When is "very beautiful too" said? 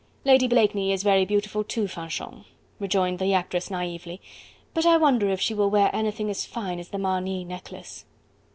1.03-1.87